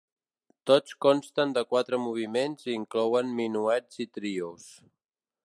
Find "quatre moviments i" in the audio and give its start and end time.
1.73-2.73